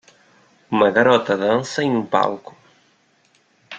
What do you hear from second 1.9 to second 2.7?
um palco.